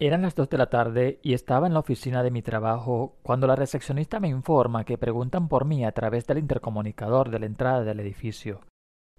Eran 0.00 0.22
las 0.22 0.36
dos 0.36 0.48
de 0.48 0.58
la 0.58 0.70
tarde 0.70 1.18
y 1.22 1.34
estaba 1.34 1.66
en 1.66 1.74
la 1.74 1.80
oficina 1.80 2.22
de 2.22 2.30
mi 2.30 2.40
trabajo 2.40 3.16
cuando 3.22 3.48
la 3.48 3.56
recepcionista 3.56 4.20
me 4.20 4.28
informa 4.28 4.84
que 4.84 4.96
preguntan 4.96 5.48
por 5.48 5.64
mí 5.64 5.84
a 5.84 5.90
través 5.90 6.24
del 6.26 6.38
intercomunicador 6.38 7.30
de 7.30 7.40
la 7.40 7.46
entrada 7.46 7.82
del 7.82 7.98
edificio 7.98 8.60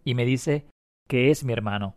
y 0.06 0.16
me 0.16 0.24
dice 0.24 0.70
que 1.08 1.32
es 1.32 1.44
mi 1.44 1.52
hermano. 1.52 1.96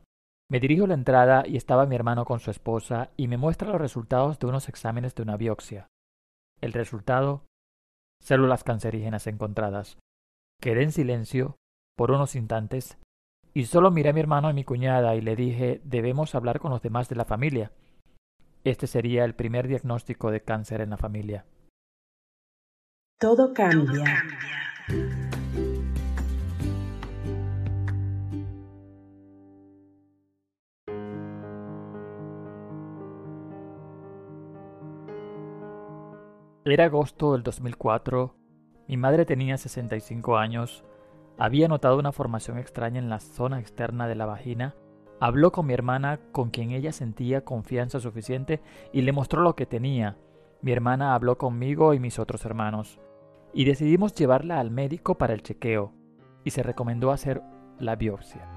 Me 0.51 0.59
dirijo 0.59 0.85
a 0.85 0.89
la 0.89 0.95
entrada 0.95 1.45
y 1.47 1.57
estaba 1.57 1.87
mi 1.87 1.95
hermano 1.95 2.25
con 2.25 2.41
su 2.41 2.51
esposa 2.51 3.11
y 3.17 3.29
me 3.29 3.37
muestra 3.37 3.69
los 3.69 3.81
resultados 3.81 4.41
de 4.41 4.47
unos 4.47 4.69
exámenes 4.69 5.15
de 5.15 5.23
una 5.23 5.37
biopsia. 5.37 5.87
El 6.61 6.73
resultado 6.73 7.45
células 8.21 8.65
cancerígenas 8.65 9.29
encontradas. 9.29 9.99
Quedé 10.61 10.83
en 10.83 10.93
silencio 10.93 11.57
por 11.97 12.11
unos 12.11 12.35
instantes 12.35 12.99
y 13.55 13.67
solo 13.67 13.93
miré 13.93 14.11
a 14.11 14.13
mi 14.13 14.21
hermano 14.21 14.51
y 14.51 14.55
mi 14.55 14.65
cuñada 14.65 15.15
y 15.15 15.21
le 15.21 15.37
dije 15.37 15.81
debemos 15.85 16.35
hablar 16.35 16.59
con 16.59 16.73
los 16.73 16.83
demás 16.83 17.09
de 17.09 17.17
la 17.17 17.25
familia. 17.25 17.71
Este 18.65 18.87
sería 18.87 19.25
el 19.25 19.35
primer 19.35 19.67
diagnóstico 19.67 20.31
de 20.31 20.41
cáncer 20.41 20.83
en 20.83 20.91
la 20.91 20.97
familia. 20.97 21.45
Todo 23.19 23.53
cambia. 23.53 24.05
Era 36.65 36.85
agosto 36.85 37.33
del 37.33 37.43
2004. 37.43 38.37
Mi 38.87 38.97
madre 38.97 39.25
tenía 39.25 39.59
65 39.59 40.37
años. 40.37 40.85
Había 41.37 41.67
notado 41.67 41.99
una 41.99 42.13
formación 42.13 42.59
extraña 42.59 43.01
en 43.01 43.09
la 43.09 43.19
zona 43.19 43.59
externa 43.59 44.07
de 44.07 44.15
la 44.15 44.27
vagina 44.27 44.77
Habló 45.23 45.53
con 45.53 45.67
mi 45.67 45.73
hermana, 45.73 46.19
con 46.33 46.51
quien 46.51 46.73
ella 46.73 46.91
sentía 46.91 47.45
confianza 47.45 48.01
suficiente, 48.01 48.61
y 48.93 49.03
le 49.03 49.13
mostró 49.13 49.41
lo 49.41 49.55
que 49.55 49.67
tenía. 49.67 50.17
Mi 50.63 50.73
hermana 50.73 51.15
habló 51.15 51.39
conmigo 51.39 51.95
y 51.95 52.01
mis 52.01 52.19
otros 52.19 52.45
hermanos, 52.45 52.99
y 53.55 53.65
decidimos 53.65 54.17
llevarla 54.17 54.59
al 54.59 54.73
médico 54.73 55.19
para 55.19 55.33
el 55.33 55.45
chequeo, 55.45 55.93
y 56.43 56.51
se 56.51 56.65
recomendó 56.65 57.13
hacer 57.13 57.41
la 57.79 57.95
biopsia. 57.95 58.49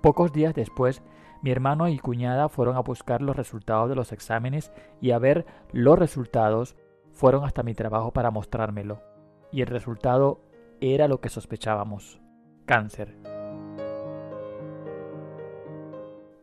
Pocos 0.00 0.32
días 0.32 0.56
después, 0.56 1.04
mi 1.40 1.52
hermano 1.52 1.86
y 1.86 2.00
cuñada 2.00 2.48
fueron 2.48 2.74
a 2.74 2.80
buscar 2.80 3.22
los 3.22 3.36
resultados 3.36 3.88
de 3.90 3.94
los 3.94 4.10
exámenes 4.10 4.72
y 5.00 5.12
a 5.12 5.20
ver 5.20 5.46
los 5.70 5.96
resultados 5.96 6.74
fueron 7.12 7.44
hasta 7.44 7.62
mi 7.62 7.74
trabajo 7.74 8.12
para 8.12 8.32
mostrármelo. 8.32 9.02
Y 9.52 9.60
el 9.60 9.68
resultado 9.68 10.40
era 10.80 11.06
lo 11.06 11.20
que 11.20 11.28
sospechábamos. 11.28 12.20
Cáncer. 12.66 13.31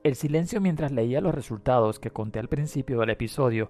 El 0.09 0.15
silencio 0.15 0.59
mientras 0.59 0.91
leía 0.91 1.21
los 1.21 1.35
resultados 1.35 1.99
que 1.99 2.09
conté 2.09 2.39
al 2.39 2.47
principio 2.47 2.99
del 2.99 3.11
episodio 3.11 3.69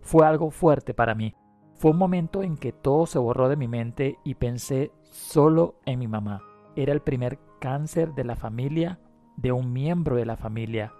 fue 0.00 0.24
algo 0.24 0.52
fuerte 0.52 0.94
para 0.94 1.16
mí. 1.16 1.34
Fue 1.74 1.90
un 1.90 1.96
momento 1.96 2.44
en 2.44 2.56
que 2.58 2.70
todo 2.70 3.06
se 3.06 3.18
borró 3.18 3.48
de 3.48 3.56
mi 3.56 3.66
mente 3.66 4.16
y 4.22 4.36
pensé 4.36 4.92
solo 5.02 5.80
en 5.86 5.98
mi 5.98 6.06
mamá. 6.06 6.44
Era 6.76 6.92
el 6.92 7.00
primer 7.00 7.40
cáncer 7.60 8.14
de 8.14 8.22
la 8.22 8.36
familia, 8.36 9.00
de 9.36 9.50
un 9.50 9.72
miembro 9.72 10.14
de 10.14 10.26
la 10.26 10.36
familia. 10.36 10.92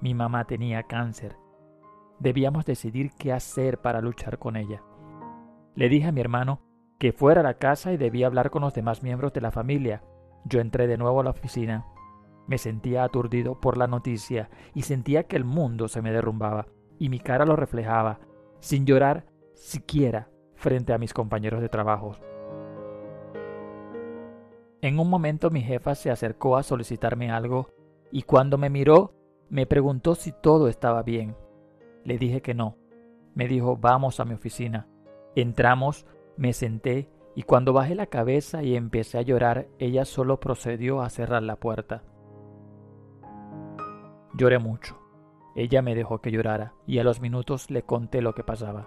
Mi 0.00 0.14
mamá 0.14 0.46
tenía 0.48 0.82
cáncer. 0.82 1.36
Debíamos 2.18 2.64
decidir 2.64 3.12
qué 3.16 3.32
hacer 3.32 3.78
para 3.78 4.00
luchar 4.00 4.40
con 4.40 4.56
ella. 4.56 4.82
Le 5.76 5.88
dije 5.88 6.08
a 6.08 6.12
mi 6.12 6.20
hermano 6.20 6.60
que 6.98 7.12
fuera 7.12 7.42
a 7.42 7.44
la 7.44 7.54
casa 7.54 7.92
y 7.92 7.96
debía 7.96 8.26
hablar 8.26 8.50
con 8.50 8.62
los 8.62 8.74
demás 8.74 9.04
miembros 9.04 9.32
de 9.32 9.42
la 9.42 9.52
familia. 9.52 10.02
Yo 10.44 10.58
entré 10.58 10.88
de 10.88 10.98
nuevo 10.98 11.20
a 11.20 11.22
la 11.22 11.30
oficina 11.30 11.86
me 12.48 12.58
sentía 12.58 13.04
aturdido 13.04 13.60
por 13.60 13.76
la 13.76 13.86
noticia 13.86 14.50
y 14.74 14.82
sentía 14.82 15.24
que 15.24 15.36
el 15.36 15.44
mundo 15.44 15.86
se 15.86 16.02
me 16.02 16.10
derrumbaba, 16.10 16.66
y 16.98 17.10
mi 17.10 17.20
cara 17.20 17.44
lo 17.44 17.54
reflejaba, 17.54 18.18
sin 18.58 18.86
llorar 18.86 19.26
siquiera 19.54 20.30
frente 20.56 20.92
a 20.92 20.98
mis 20.98 21.14
compañeros 21.14 21.60
de 21.60 21.68
trabajo. 21.68 22.16
En 24.80 24.98
un 24.98 25.10
momento 25.10 25.50
mi 25.50 25.60
jefa 25.60 25.94
se 25.94 26.10
acercó 26.10 26.56
a 26.56 26.62
solicitarme 26.62 27.30
algo 27.30 27.70
y 28.10 28.22
cuando 28.22 28.58
me 28.58 28.70
miró 28.70 29.12
me 29.50 29.66
preguntó 29.66 30.14
si 30.14 30.32
todo 30.32 30.68
estaba 30.68 31.02
bien. 31.02 31.36
Le 32.04 32.16
dije 32.16 32.42
que 32.42 32.54
no. 32.54 32.76
Me 33.34 33.48
dijo 33.48 33.76
vamos 33.76 34.20
a 34.20 34.24
mi 34.24 34.34
oficina. 34.34 34.88
Entramos, 35.34 36.06
me 36.36 36.52
senté 36.52 37.10
y 37.34 37.42
cuando 37.42 37.72
bajé 37.72 37.94
la 37.94 38.06
cabeza 38.06 38.62
y 38.62 38.76
empecé 38.76 39.18
a 39.18 39.22
llorar, 39.22 39.68
ella 39.78 40.04
solo 40.04 40.40
procedió 40.40 41.02
a 41.02 41.10
cerrar 41.10 41.42
la 41.42 41.56
puerta. 41.56 42.02
Lloré 44.38 44.60
mucho. 44.60 44.96
Ella 45.56 45.82
me 45.82 45.96
dejó 45.96 46.20
que 46.20 46.30
llorara 46.30 46.72
y 46.86 47.00
a 47.00 47.02
los 47.02 47.20
minutos 47.20 47.72
le 47.72 47.82
conté 47.82 48.22
lo 48.22 48.36
que 48.36 48.44
pasaba. 48.44 48.86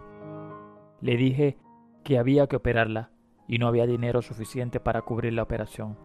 Le 1.02 1.18
dije 1.18 1.58
que 2.06 2.18
había 2.18 2.48
que 2.48 2.56
operarla 2.56 3.12
y 3.50 3.58
no 3.58 3.68
había 3.68 3.86
dinero 3.86 4.22
suficiente 4.22 4.80
para 4.80 5.02
cubrir 5.02 5.34
la 5.34 5.44
operación. 5.44 5.98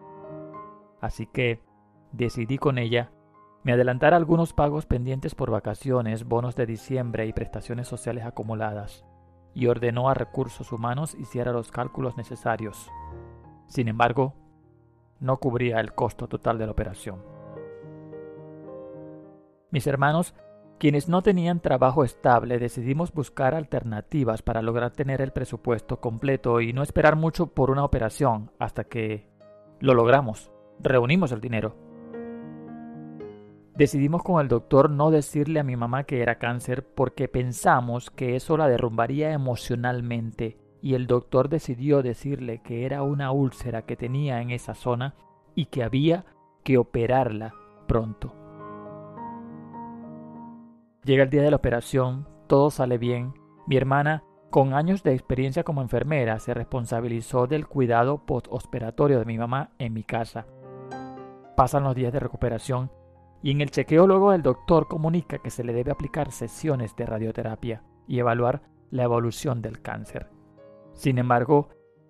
Así 0.99 1.27
que 1.27 1.61
decidí 2.11 2.57
con 2.57 2.77
ella 2.77 3.13
me 3.63 3.71
adelantar 3.71 4.13
algunos 4.13 4.51
pagos 4.51 4.85
pendientes 4.85 5.33
por 5.33 5.49
vacaciones, 5.49 6.25
bonos 6.25 6.57
de 6.57 6.65
diciembre 6.65 7.25
y 7.25 7.31
prestaciones 7.31 7.87
sociales 7.87 8.25
acumuladas, 8.25 9.05
y 9.53 9.67
ordenó 9.67 10.09
a 10.09 10.13
recursos 10.13 10.73
humanos 10.73 11.15
hiciera 11.15 11.53
los 11.53 11.71
cálculos 11.71 12.17
necesarios. 12.17 12.91
Sin 13.67 13.87
embargo, 13.87 14.33
no 15.21 15.37
cubría 15.37 15.79
el 15.79 15.93
costo 15.93 16.27
total 16.27 16.57
de 16.57 16.65
la 16.65 16.73
operación. 16.73 17.36
Mis 19.77 19.85
hermanos, 19.85 20.33
quienes 20.79 21.07
no 21.07 21.21
tenían 21.21 21.59
trabajo 21.59 22.03
estable, 22.03 22.57
decidimos 22.57 23.13
buscar 23.13 23.53
alternativas 23.53 24.41
para 24.41 24.63
lograr 24.63 24.89
tener 24.89 25.21
el 25.21 25.31
presupuesto 25.31 26.01
completo 26.01 26.61
y 26.61 26.73
no 26.73 26.81
esperar 26.81 27.15
mucho 27.15 27.53
por 27.53 27.69
una 27.69 27.83
operación 27.83 28.49
hasta 28.57 28.85
que 28.85 29.29
lo 29.79 29.93
logramos, 29.93 30.51
reunimos 30.79 31.31
el 31.31 31.41
dinero. 31.41 31.75
Decidimos 33.75 34.23
con 34.23 34.41
el 34.41 34.47
doctor 34.47 34.89
no 34.89 35.11
decirle 35.11 35.59
a 35.59 35.63
mi 35.63 35.75
mamá 35.75 36.05
que 36.05 36.23
era 36.23 36.39
cáncer 36.39 36.83
porque 36.83 37.27
pensamos 37.27 38.09
que 38.09 38.35
eso 38.35 38.57
la 38.57 38.67
derrumbaría 38.67 39.31
emocionalmente 39.31 40.57
y 40.81 40.95
el 40.95 41.05
doctor 41.05 41.49
decidió 41.49 42.01
decirle 42.01 42.63
que 42.63 42.87
era 42.87 43.03
una 43.03 43.31
úlcera 43.31 43.83
que 43.83 43.95
tenía 43.95 44.41
en 44.41 44.49
esa 44.49 44.73
zona 44.73 45.13
y 45.53 45.65
que 45.65 45.83
había 45.83 46.25
que 46.63 46.79
operarla 46.79 47.53
pronto. 47.87 48.46
Llega 51.07 51.23
el 51.23 51.29
día 51.29 51.41
de 51.41 51.51
la 51.51 51.55
operación, 51.55 52.27
todo 52.47 52.69
sale 52.69 52.97
bien. 52.97 53.33
Mi 53.65 53.77
hermana, 53.77 54.25
con 54.49 54.73
años 54.73 55.03
de 55.03 55.13
experiencia 55.13 55.63
como 55.63 55.81
enfermera, 55.81 56.37
se 56.37 56.53
responsabilizó 56.53 57.47
del 57.47 57.65
cuidado 57.65 58.25
postoperatorio 58.25 59.17
de 59.17 59.23
mi 59.23 59.37
mamá 59.37 59.71
en 59.79 59.93
mi 59.93 60.03
casa. 60.03 60.47
Pasan 61.55 61.85
los 61.85 61.95
días 61.95 62.11
de 62.11 62.19
recuperación 62.19 62.91
y 63.41 63.51
en 63.51 63.61
el 63.61 63.71
chequeo 63.71 64.05
luego 64.05 64.33
el 64.33 64.41
doctor 64.41 64.89
comunica 64.89 65.37
que 65.37 65.49
se 65.49 65.63
le 65.63 65.71
debe 65.71 65.91
aplicar 65.91 66.33
sesiones 66.33 66.93
de 66.97 67.05
radioterapia 67.05 67.83
y 68.05 68.19
evaluar 68.19 68.63
la 68.91 69.03
evolución 69.03 69.61
del 69.61 69.81
cáncer. 69.81 70.27
Sin 70.91 71.19
embargo, 71.19 71.69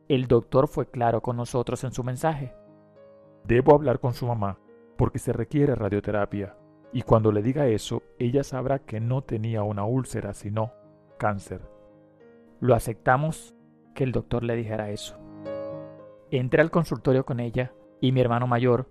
el 0.09 0.25
doctor 0.25 0.67
fue 0.67 0.89
claro 0.89 1.21
con 1.21 1.37
nosotros 1.37 1.83
en 1.83 1.91
su 1.91 2.03
mensaje. 2.03 2.55
Debo 3.43 3.75
hablar 3.75 3.99
con 3.99 4.15
su 4.15 4.25
mamá 4.25 4.57
porque 4.97 5.19
se 5.19 5.33
requiere 5.33 5.75
radioterapia 5.75 6.55
y 6.93 7.01
cuando 7.01 7.31
le 7.31 7.41
diga 7.41 7.67
eso, 7.67 8.03
ella 8.17 8.43
sabrá 8.43 8.79
que 8.79 8.99
no 8.99 9.21
tenía 9.21 9.63
una 9.63 9.83
úlcera, 9.85 10.33
sino 10.33 10.71
cáncer. 11.17 11.61
Lo 12.59 12.75
aceptamos 12.75 13.55
que 13.93 14.03
el 14.03 14.11
doctor 14.11 14.43
le 14.43 14.55
dijera 14.55 14.89
eso. 14.89 15.17
Entré 16.31 16.61
al 16.61 16.71
consultorio 16.71 17.25
con 17.25 17.39
ella 17.39 17.73
y 17.99 18.11
mi 18.11 18.21
hermano 18.21 18.47
mayor, 18.47 18.89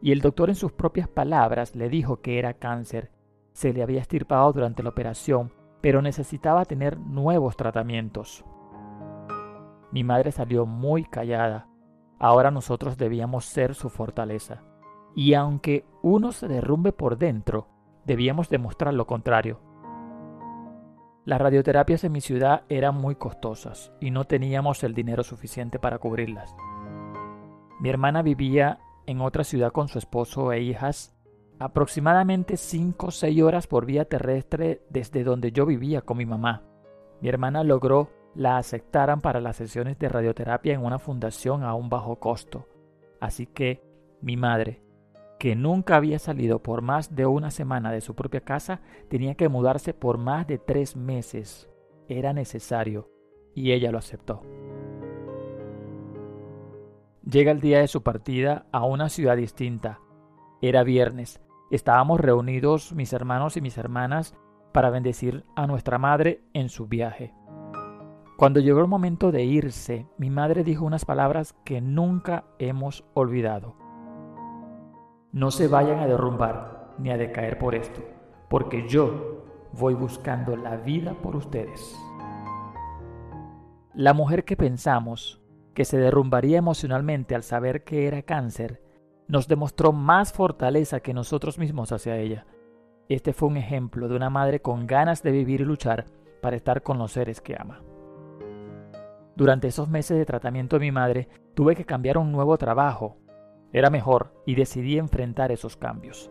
y 0.00 0.12
el 0.12 0.20
doctor 0.20 0.50
en 0.50 0.54
sus 0.54 0.72
propias 0.72 1.08
palabras 1.08 1.74
le 1.74 1.88
dijo 1.88 2.20
que 2.20 2.38
era 2.38 2.54
cáncer. 2.54 3.10
Se 3.52 3.72
le 3.72 3.82
había 3.82 4.00
estirpado 4.00 4.52
durante 4.52 4.82
la 4.82 4.90
operación, 4.90 5.52
pero 5.80 6.02
necesitaba 6.02 6.64
tener 6.64 6.98
nuevos 6.98 7.56
tratamientos. 7.56 8.44
Mi 9.90 10.04
madre 10.04 10.32
salió 10.32 10.66
muy 10.66 11.04
callada. 11.04 11.66
Ahora 12.18 12.50
nosotros 12.50 12.96
debíamos 12.96 13.46
ser 13.46 13.74
su 13.74 13.88
fortaleza 13.88 14.67
y 15.18 15.34
aunque 15.34 15.84
uno 16.00 16.30
se 16.30 16.46
derrumbe 16.46 16.92
por 16.92 17.18
dentro, 17.18 17.66
debíamos 18.06 18.48
demostrar 18.48 18.94
lo 18.94 19.08
contrario. 19.08 19.58
Las 21.24 21.40
radioterapias 21.40 22.04
en 22.04 22.12
mi 22.12 22.20
ciudad 22.20 22.62
eran 22.68 22.94
muy 22.94 23.16
costosas 23.16 23.92
y 24.00 24.12
no 24.12 24.26
teníamos 24.26 24.84
el 24.84 24.94
dinero 24.94 25.24
suficiente 25.24 25.80
para 25.80 25.98
cubrirlas. 25.98 26.54
Mi 27.80 27.88
hermana 27.88 28.22
vivía 28.22 28.78
en 29.06 29.20
otra 29.20 29.42
ciudad 29.42 29.72
con 29.72 29.88
su 29.88 29.98
esposo 29.98 30.52
e 30.52 30.60
hijas, 30.60 31.12
aproximadamente 31.58 32.56
5 32.56 33.06
o 33.08 33.10
6 33.10 33.42
horas 33.42 33.66
por 33.66 33.86
vía 33.86 34.04
terrestre 34.04 34.84
desde 34.88 35.24
donde 35.24 35.50
yo 35.50 35.66
vivía 35.66 36.02
con 36.02 36.18
mi 36.18 36.26
mamá. 36.26 36.62
Mi 37.20 37.28
hermana 37.28 37.64
logró 37.64 38.12
la 38.36 38.56
aceptaran 38.56 39.20
para 39.20 39.40
las 39.40 39.56
sesiones 39.56 39.98
de 39.98 40.10
radioterapia 40.10 40.74
en 40.74 40.84
una 40.84 41.00
fundación 41.00 41.64
a 41.64 41.74
un 41.74 41.88
bajo 41.88 42.20
costo. 42.20 42.68
Así 43.20 43.46
que 43.46 43.82
mi 44.22 44.36
madre, 44.36 44.80
que 45.38 45.54
nunca 45.54 45.96
había 45.96 46.18
salido 46.18 46.62
por 46.62 46.82
más 46.82 47.14
de 47.14 47.26
una 47.26 47.50
semana 47.50 47.92
de 47.92 48.00
su 48.00 48.14
propia 48.14 48.40
casa, 48.40 48.80
tenía 49.08 49.34
que 49.34 49.48
mudarse 49.48 49.94
por 49.94 50.18
más 50.18 50.46
de 50.46 50.58
tres 50.58 50.96
meses. 50.96 51.68
Era 52.08 52.32
necesario, 52.32 53.10
y 53.54 53.72
ella 53.72 53.92
lo 53.92 53.98
aceptó. 53.98 54.42
Llega 57.22 57.52
el 57.52 57.60
día 57.60 57.80
de 57.80 57.88
su 57.88 58.02
partida 58.02 58.66
a 58.72 58.84
una 58.84 59.08
ciudad 59.08 59.36
distinta. 59.36 60.00
Era 60.62 60.82
viernes. 60.82 61.40
Estábamos 61.70 62.20
reunidos 62.20 62.94
mis 62.94 63.12
hermanos 63.12 63.56
y 63.56 63.60
mis 63.60 63.76
hermanas 63.76 64.34
para 64.72 64.90
bendecir 64.90 65.44
a 65.54 65.66
nuestra 65.66 65.98
madre 65.98 66.42
en 66.54 66.68
su 66.68 66.86
viaje. 66.86 67.34
Cuando 68.38 68.60
llegó 68.60 68.80
el 68.80 68.86
momento 68.86 69.32
de 69.32 69.44
irse, 69.44 70.06
mi 70.16 70.30
madre 70.30 70.64
dijo 70.64 70.84
unas 70.84 71.04
palabras 71.04 71.54
que 71.64 71.80
nunca 71.80 72.44
hemos 72.58 73.04
olvidado. 73.12 73.87
No 75.38 75.52
se 75.52 75.68
vayan 75.68 76.00
a 76.00 76.08
derrumbar 76.08 76.96
ni 76.98 77.10
a 77.12 77.16
decaer 77.16 77.60
por 77.60 77.76
esto, 77.76 78.00
porque 78.50 78.88
yo 78.88 79.44
voy 79.72 79.94
buscando 79.94 80.56
la 80.56 80.78
vida 80.78 81.14
por 81.14 81.36
ustedes. 81.36 81.96
La 83.94 84.14
mujer 84.14 84.44
que 84.44 84.56
pensamos 84.56 85.40
que 85.74 85.84
se 85.84 85.96
derrumbaría 85.96 86.58
emocionalmente 86.58 87.36
al 87.36 87.44
saber 87.44 87.84
que 87.84 88.08
era 88.08 88.22
cáncer, 88.22 88.82
nos 89.28 89.46
demostró 89.46 89.92
más 89.92 90.32
fortaleza 90.32 90.98
que 90.98 91.14
nosotros 91.14 91.56
mismos 91.56 91.92
hacia 91.92 92.16
ella. 92.16 92.44
Este 93.08 93.32
fue 93.32 93.48
un 93.48 93.58
ejemplo 93.58 94.08
de 94.08 94.16
una 94.16 94.30
madre 94.30 94.60
con 94.60 94.88
ganas 94.88 95.22
de 95.22 95.30
vivir 95.30 95.60
y 95.60 95.64
luchar 95.64 96.06
para 96.42 96.56
estar 96.56 96.82
con 96.82 96.98
los 96.98 97.12
seres 97.12 97.40
que 97.40 97.54
ama. 97.56 97.80
Durante 99.36 99.68
esos 99.68 99.88
meses 99.88 100.18
de 100.18 100.26
tratamiento 100.26 100.80
de 100.80 100.86
mi 100.86 100.90
madre, 100.90 101.28
tuve 101.54 101.76
que 101.76 101.84
cambiar 101.84 102.18
un 102.18 102.32
nuevo 102.32 102.58
trabajo. 102.58 103.18
Era 103.72 103.90
mejor 103.90 104.32
y 104.46 104.54
decidí 104.54 104.98
enfrentar 104.98 105.52
esos 105.52 105.76
cambios. 105.76 106.30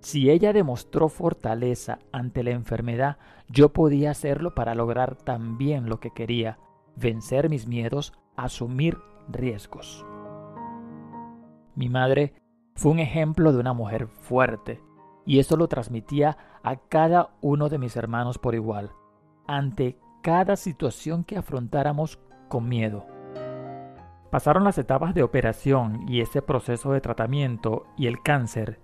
Si 0.00 0.30
ella 0.30 0.52
demostró 0.52 1.08
fortaleza 1.08 1.98
ante 2.12 2.42
la 2.42 2.50
enfermedad, 2.50 3.16
yo 3.48 3.72
podía 3.72 4.10
hacerlo 4.10 4.54
para 4.54 4.74
lograr 4.74 5.16
también 5.16 5.88
lo 5.88 5.98
que 5.98 6.10
quería, 6.10 6.58
vencer 6.94 7.48
mis 7.48 7.66
miedos, 7.66 8.12
asumir 8.36 8.98
riesgos. 9.28 10.04
Mi 11.74 11.88
madre 11.88 12.34
fue 12.74 12.92
un 12.92 12.98
ejemplo 12.98 13.52
de 13.52 13.60
una 13.60 13.72
mujer 13.72 14.08
fuerte, 14.08 14.82
y 15.24 15.38
eso 15.38 15.56
lo 15.56 15.68
transmitía 15.68 16.36
a 16.62 16.76
cada 16.76 17.30
uno 17.40 17.70
de 17.70 17.78
mis 17.78 17.96
hermanos 17.96 18.38
por 18.38 18.54
igual, 18.54 18.90
ante 19.46 19.98
cada 20.22 20.56
situación 20.56 21.24
que 21.24 21.38
afrontáramos 21.38 22.18
con 22.48 22.68
miedo. 22.68 23.13
Pasaron 24.34 24.64
las 24.64 24.78
etapas 24.78 25.14
de 25.14 25.22
operación 25.22 26.06
y 26.08 26.20
ese 26.20 26.42
proceso 26.42 26.90
de 26.90 27.00
tratamiento 27.00 27.86
y 27.96 28.08
el 28.08 28.20
cáncer 28.20 28.80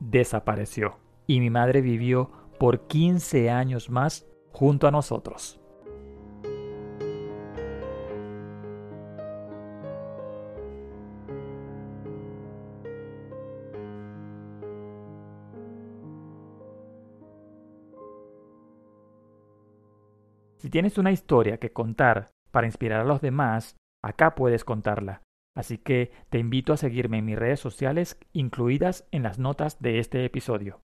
desapareció. 0.00 0.98
Y 1.28 1.38
mi 1.38 1.48
madre 1.48 1.80
vivió 1.80 2.32
por 2.58 2.88
15 2.88 3.50
años 3.50 3.88
más 3.88 4.26
junto 4.50 4.88
a 4.88 4.90
nosotros. 4.90 5.60
Si 20.56 20.68
tienes 20.68 20.98
una 20.98 21.12
historia 21.12 21.58
que 21.58 21.72
contar 21.72 22.32
para 22.50 22.66
inspirar 22.66 23.02
a 23.02 23.04
los 23.04 23.20
demás, 23.20 23.76
acá 24.02 24.34
puedes 24.34 24.64
contarla. 24.64 25.22
Así 25.56 25.78
que 25.78 26.12
te 26.30 26.38
invito 26.38 26.72
a 26.72 26.76
seguirme 26.76 27.18
en 27.18 27.24
mis 27.24 27.38
redes 27.38 27.60
sociales 27.60 28.18
incluidas 28.32 29.06
en 29.10 29.22
las 29.22 29.38
notas 29.38 29.80
de 29.80 29.98
este 29.98 30.24
episodio. 30.24 30.80